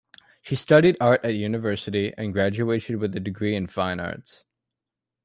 [0.41, 4.43] She studied art at university and graduated with a degree in Fine Arts.